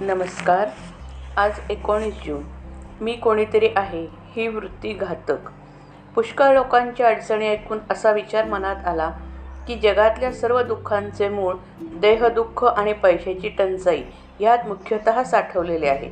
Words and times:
नमस्कार. 0.00 0.68
आज 1.36 1.60
एकोणीस 1.70 2.14
जून. 2.26 2.42
मी 3.00 3.12
कोणीतरी 3.12 3.68
आहे 3.76 4.06
ही 4.12 4.48
वृत्ती 4.48 4.92
घातक. 4.92 5.50
पुष्कळ 6.14 6.54
लोकांच्या 6.54 7.08
अडचणी 7.08 7.48
ऐकून 7.48 7.78
असा 7.90 8.12
विचार 8.12 8.44
मनात 8.44 8.86
आला 8.86 9.10
की 9.68 9.74
जगातल्या 9.74 10.32
सर्व 10.32 10.62
दुःखांचे 10.62 11.28
मूळ 11.28 11.54
देहदुःख 11.80 12.64
आणि 12.64 12.92
पैशाची 12.92 13.48
टंचाई 13.48 14.02
यात 14.40 14.58
मुख्यतः 14.66 15.22
साठवलेले 15.22 15.88
आहे. 15.88 16.10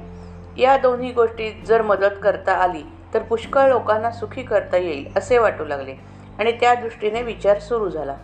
या 0.62 0.76
दोन्ही 0.76 1.12
गोष्टी 1.12 1.62
जर 1.66 1.82
मदत 1.82 2.18
करता 2.22 2.52
आली 2.52 2.82
तर 3.14 3.22
पुष्कळ 3.22 3.68
लोकांना 3.68 4.10
सुखी 4.10 4.42
करता 4.42 4.76
येईल 4.76 5.08
असे 5.16 5.38
वाटू 5.38 5.64
लागले 5.64 5.94
आणि 6.38 6.52
त्या 6.52 6.74
दृष्टीने 6.74 7.22
विचार 7.22 7.58
सुरू 7.58 7.88
झाला. 7.88 8.16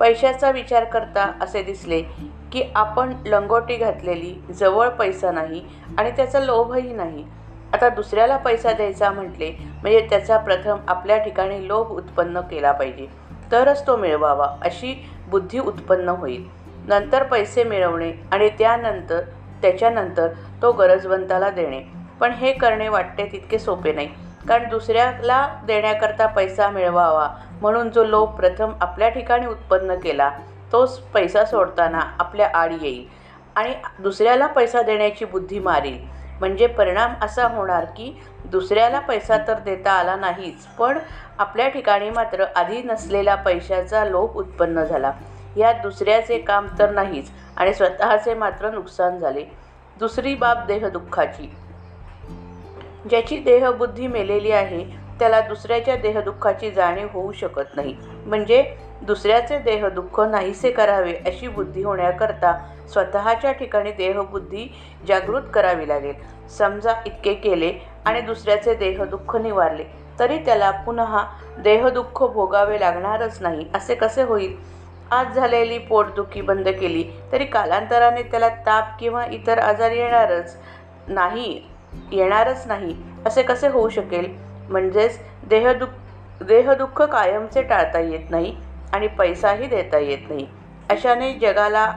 पैशाचा 0.00 0.50
विचार 0.50 0.84
करता 0.84 1.30
असे 1.40 1.62
दिसले 1.62 2.00
की 2.52 2.62
आपण 2.74 3.12
लंगोटी 3.26 3.76
घातलेली 3.76 4.34
जवळ 4.54 4.88
पैसा 4.88 5.30
नाही 5.30 5.62
आणि 5.98 6.10
त्याचा 6.10 6.40
लोभही 6.40 6.92
नाही. 6.92 7.24
आता 7.72 7.88
दुसऱ्याला 7.88 8.36
पैसा 8.36 8.72
द्यायचा 8.72 9.10
म्हटले 9.10 9.50
म्हणजे 9.82 10.06
त्याचा 10.10 10.36
प्रथम 10.38 10.76
आपल्या 10.88 11.18
ठिकाणी 11.18 11.68
लोभ 11.68 11.90
उत्पन्न 11.92 12.40
केला 12.40 12.72
पाहिजे. 12.72 13.06
तरच 13.52 13.86
तो 13.86 13.96
मिळवावा 13.96 14.48
अशी 14.62 14.94
बुद्धी 15.28 15.58
उत्पन्न 15.58 16.08
होईल. 16.08 16.44
नंतर 16.88 17.22
पैसे 17.22 17.64
मिळवणे 17.64 18.12
आणि 18.32 18.48
त्यानंतर 18.48 19.20
त्याच्यानंतर 19.62 20.28
तो 20.62 20.72
गरजवंताला 20.72 21.50
देणे. 21.50 21.80
पण 22.20 22.32
हे 22.32 22.52
करणे 22.52 22.88
वाटते 22.88 23.24
तितके 23.32 23.58
सोपे 23.58 23.92
नाही. 23.92 24.08
कारण 24.48 24.68
दुसऱ्याला 24.68 25.46
देण्याकरता 25.66 26.26
पैसा 26.26 26.68
मिळवावा. 26.70 27.28
म्हणून 27.60 27.90
जो 27.90 28.04
लोभ 28.04 28.28
प्रथम 28.30 28.72
आपल्या 28.80 29.08
ठिकाणी 29.08 29.46
उत्पन्न 29.46 29.94
केला 29.94 30.30
तोच 30.72 30.98
पैसा 31.14 31.44
सोडताना 31.44 32.00
आपल्या 32.18 32.48
आड 32.54 32.72
येईल 32.82 33.04
आणि 33.56 33.74
दुसऱ्याला 33.98 34.46
पैसा 34.46 34.82
देण्याची 34.82 35.24
बुद्धी 35.24 35.58
मारेल. 35.58 35.98
म्हणजे 36.40 36.66
परिणाम 36.66 37.12
असा 37.22 37.46
होणार 37.48 37.84
की 37.96 38.12
दुसऱ्याला 38.44 39.00
पैसा 39.00 39.36
तर 39.48 39.58
देता 39.58 39.92
आला 39.92 40.16
नाहीच 40.16 40.66
पण 40.78 40.98
आपल्या 41.38 41.68
ठिकाणी 41.68 42.10
मात्र 42.10 42.44
आधी 42.56 42.82
नसलेला 42.82 43.34
पैशाचा 43.34 44.04
लोभ 44.04 44.36
उत्पन्न 44.36 44.84
झाला. 44.84 45.12
यात 45.56 45.74
दुसऱ्याचे 45.82 46.38
काम 46.38 46.66
तर 46.78 46.90
नाहीच 46.90 47.30
आणि 47.56 47.74
स्वतःचे 47.74 48.34
मात्र 48.34 48.70
नुकसान 48.70 49.18
झाले. 49.18 49.44
दुसरी 49.96 50.34
बाब 50.34 50.66
देहदुःखाची. 50.66 51.50
ज्याची 53.10 53.36
देहबुद्धी 53.36 54.06
मेलेली 54.06 54.50
आहे 54.50 54.84
त्याला 55.18 55.40
दुसऱ्याच्या 55.40 55.96
देहदुःखाची 55.96 56.70
जाणीव 56.70 57.08
होऊ 57.12 57.32
शकत 57.32 57.74
नाही. 57.76 57.94
म्हणजे 58.26 58.62
दुसऱ्याचे 59.02 59.58
देहदुःख 59.58 60.20
नाहीसे 60.20 60.70
करावे 60.70 61.12
अशी 61.26 61.48
बुद्धी 61.48 61.82
होण्याकरता 61.82 62.52
स्वतःच्या 62.92 63.52
ठिकाणी 63.52 63.92
देहबुद्धी 63.92 64.66
जागृत 65.08 65.42
करावी 65.54 65.88
लागेल. 65.88 66.14
समजा 66.48 66.94
इतके 67.06 67.34
केले 67.34 67.72
आणि 68.04 68.20
दुसऱ्याचे 68.20 68.74
देहदुःख 68.74 69.36
निवारले 69.36 69.84
तरी 70.18 70.38
त्याला 70.38 70.70
पुन्हा 70.86 71.24
देहदुःख 71.58 72.22
भोगावे 72.24 72.80
लागणारच 72.80 73.40
नाही. 73.42 73.66
असे 73.74 73.94
कसे 73.94 74.22
होईल? 74.22 74.56
आज 75.10 75.34
झालेली 75.34 75.78
पोटदुखी 75.78 76.40
बंद 76.40 76.68
केली 76.70 77.04
तरी 77.32 77.44
कालांतराने 77.44 78.22
त्याला 78.22 78.48
ताप 78.66 78.98
किंवा 79.00 79.24
इतर 79.32 79.58
आजार 79.58 79.90
येणारच 79.90 80.56
नाही. 81.08 81.60
येणारच 82.12 82.66
नाही 82.66 82.94
असे 83.26 83.42
कसे 83.42 83.68
होऊ 83.68 83.88
शकेल? 83.88 84.32
म्हणजेच 84.68 85.18
देहदुःख 85.48 86.42
देहदुःख 86.42 87.02
कायमचे 87.02 87.62
टाळता 87.62 87.98
येत 87.98 88.30
नाही 88.30 88.54
आणि 88.92 89.08
पैसाही 89.08 89.66
देता 89.66 89.98
येत 89.98 90.28
नाही. 90.28 90.46
अशाने 90.90 91.32
जगाला 91.32 91.92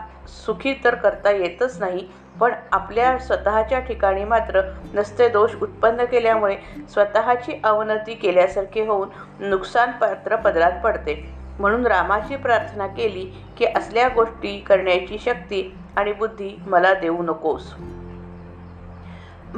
सुखी 0.46 0.74
तर 0.84 0.96
करता 0.96 1.32
येतच 1.32 1.80
नाही 1.80 2.08
पण 2.40 2.54
आपल्या 2.72 3.18
स्वतःच्या 3.18 3.80
ठिकाणी 3.80 4.24
मात्र 4.24 4.62
नसते 4.94 5.28
दोष 5.30 5.56
उत्पन्न 5.62 6.06
केल्यामुळे 6.06 6.56
स्वतःची 6.94 7.60
अवनती 7.64 8.14
केल्यासारखे 8.14 8.86
होऊन 8.86 9.10
नुकसान 9.40 9.92
पात्र 9.92 10.36
पदरात 10.36 10.80
पडते. 10.84 11.24
म्हणून 11.60 11.88
रामाची 11.88 12.36
प्रार्थना 12.36 12.88
केली 12.88 13.26
की 13.58 13.66
असल्या 13.66 14.08
गोष्टी 14.08 14.58
करण्याची 14.60 15.18
शक्ती 15.20 15.70
आणि 15.96 16.14
बुद्धी 16.14 16.56
मला 16.66 16.94
देऊ 16.94 17.24
नकोस. 17.24 17.74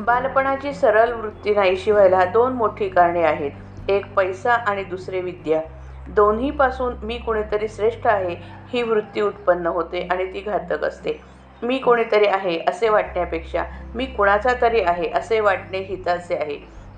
बालपणाची 0.05 0.73
सरळ 0.73 1.11
वृत्ती 1.11 1.53
नाहीशी 1.55 1.91
व्हायला 1.91 2.23
दोन 2.25 2.53
मोठी 2.53 2.87
कारणे 2.89 3.23
आहेत. 3.23 3.51
एक 3.87 4.13
पैसा 4.15 4.53
आणि 4.53 4.83
दुसरे 4.83 5.21
विद्या. 5.21 5.61
दोन्हीपासून 6.07 6.93
मी 7.03 7.17
कोणीतरी 7.17 7.67
श्रेष्ठ 7.67 8.07
आहे 8.07 8.35
ही 8.73 8.81
वृत्ती 8.83 9.21
उत्पन्न 9.21 9.67
होते 9.67 10.07
आणि 10.11 10.25
ती 10.25 10.41
घातक 10.41 10.83
असते. 10.83 11.19
मी 11.61 11.77
कोणीतरी 11.77 12.27
आहे 12.27 12.57
असे 12.67 12.89
वाटण्यापेक्षा 12.89 13.63
मी 13.95 14.05
कुणाचा 14.05 14.53
तरी 14.61 14.81
आहे 14.81 15.09
असे 15.09 15.39
वाटणे 15.39 15.79
हिताचे 15.79 16.35
आहे. 16.35 16.57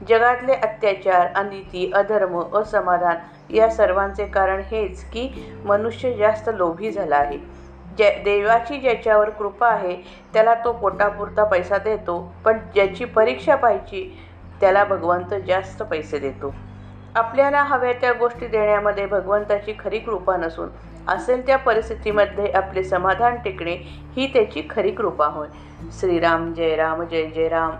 जगातले 0.10 0.54
अत्याचार 0.54 1.28
अनिती 1.36 1.90
अधर्म 1.96 2.40
असमाधान 2.58 3.56
या 3.56 3.70
सर्वांचे 3.70 4.26
कारण 4.26 4.62
हेच 4.72 5.04
की 5.04 5.28
मनुष्य 5.66 6.14
जास्त 6.14 6.50
लोभी 6.54 6.92
झाला 6.92 7.16
आहे. 7.16 7.38
ज्या 7.98 8.10
देवाची 8.24 8.78
ज्याच्यावर 8.78 9.30
कृपा 9.30 9.68
आहे 9.68 9.96
त्याला 10.34 10.54
तो 10.54 10.72
पोटापुरता 10.74 11.44
पैसा 11.44 11.78
देतो. 11.78 12.34
पण 12.46 12.58
ज्याची 12.74 13.06
परीक्षा 13.06 13.56
पाहिजे 13.56 14.20
त्याला 14.62 14.84
भगवंत 14.84 15.34
जास्त 15.48 15.84
पैसे 15.84 16.20
देतो. 16.20 16.54
आपल्याला 17.16 17.64
हव्या 17.64 17.94
त्या 17.94 18.14
गोष्टी 18.14 18.48
देण्यामध्ये 18.48 19.06
भगवंताची 19.06 19.74
खरी 19.80 20.00
कृपा 20.00 20.38
नसून 20.38 20.70
असेल 21.08 21.46
त्या 21.48 21.58
परिस्थितीमध्ये 21.58 22.52
आपले 22.52 22.84
समाधान 22.84 23.36
टिकणे 23.36 23.76
ही 24.16 24.34
त्याची 24.34 24.68
खरी 24.70 24.92
कृपा 24.92 25.26
होय. 25.26 25.48
श्रीराम 25.92 26.54
जय 26.54 26.76
राम 26.76 27.04
जय 27.04 27.26
जय 27.26 27.48
राम. 27.48 27.72